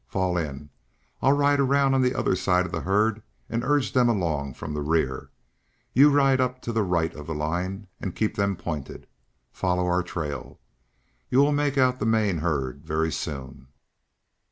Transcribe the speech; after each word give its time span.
Fall 0.07 0.35
in. 0.35 0.71
I'll 1.21 1.33
ride 1.37 1.59
around 1.59 1.93
on 1.93 2.01
the 2.01 2.15
other 2.15 2.35
side 2.35 2.65
of 2.65 2.71
the 2.71 2.81
herd, 2.81 3.21
and 3.47 3.63
urge 3.63 3.91
them 3.93 4.09
along 4.09 4.55
from 4.55 4.73
the 4.73 4.81
rear. 4.81 5.29
You 5.93 6.09
ride 6.09 6.41
up 6.41 6.59
to 6.63 6.71
the 6.73 6.81
right 6.81 7.13
of 7.13 7.27
the 7.27 7.35
line 7.35 7.85
and 7.99 8.15
keep 8.15 8.35
them 8.35 8.55
pointed. 8.55 9.05
Follow 9.51 9.85
our 9.85 10.01
trail. 10.01 10.59
You 11.29 11.37
will 11.37 11.51
make 11.51 11.77
out 11.77 11.99
the 11.99 12.07
main 12.07 12.39
herd 12.39 12.83
very 12.83 13.11
soon." 13.11 13.67